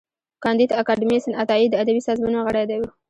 کانديد 0.43 0.69
اکاډميسن 0.81 1.31
عطايي 1.41 1.65
د 1.69 1.73
ادبي 1.81 2.01
سازمانونو 2.07 2.45
غړی 2.47 2.77
و. 2.79 2.83